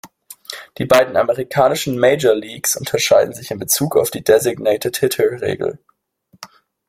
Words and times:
Die 0.79 0.85
beiden 0.85 1.15
amerikanischen 1.15 1.99
Major 1.99 2.33
Leagues 2.33 2.75
unterscheiden 2.75 3.35
sich 3.35 3.51
in 3.51 3.59
Bezug 3.59 3.95
auf 3.97 4.09
die 4.09 4.23
Designated-Hitter-Regel. 4.23 5.77